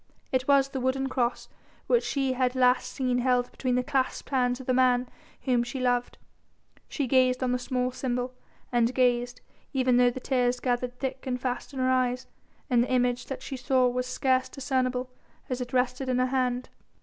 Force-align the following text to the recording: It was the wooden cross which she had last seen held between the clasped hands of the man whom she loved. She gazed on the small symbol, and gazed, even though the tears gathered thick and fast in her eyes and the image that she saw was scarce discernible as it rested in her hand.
It 0.31 0.47
was 0.47 0.69
the 0.69 0.79
wooden 0.79 1.09
cross 1.09 1.47
which 1.85 2.03
she 2.03 2.33
had 2.33 2.55
last 2.55 2.91
seen 2.91 3.19
held 3.19 3.51
between 3.51 3.75
the 3.75 3.83
clasped 3.83 4.31
hands 4.31 4.59
of 4.59 4.65
the 4.65 4.73
man 4.73 5.07
whom 5.43 5.61
she 5.61 5.79
loved. 5.79 6.17
She 6.89 7.05
gazed 7.05 7.43
on 7.43 7.51
the 7.51 7.59
small 7.59 7.91
symbol, 7.91 8.33
and 8.71 8.95
gazed, 8.95 9.41
even 9.73 9.97
though 9.97 10.09
the 10.09 10.19
tears 10.19 10.59
gathered 10.59 10.97
thick 10.97 11.27
and 11.27 11.39
fast 11.39 11.71
in 11.71 11.77
her 11.77 11.91
eyes 11.91 12.25
and 12.67 12.81
the 12.83 12.91
image 12.91 13.27
that 13.27 13.43
she 13.43 13.55
saw 13.57 13.87
was 13.87 14.07
scarce 14.07 14.49
discernible 14.49 15.11
as 15.51 15.61
it 15.61 15.71
rested 15.71 16.09
in 16.09 16.17
her 16.17 16.25
hand. 16.25 16.69